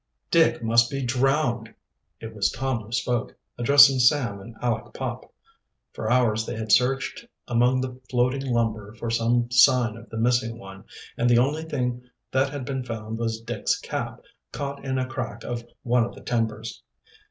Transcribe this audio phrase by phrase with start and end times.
[0.31, 1.75] "Dick must be drowned."
[2.19, 5.31] It was Tom who spoke, addressing Sam and Aleck Pop.
[5.93, 10.57] For hours they had searched among the floating lumber for some sign of the missing
[10.57, 10.85] one,
[11.17, 12.01] and the only thing
[12.31, 16.21] that had been found was Dick's cap, caught in a crack of one of the
[16.21, 16.81] timbers.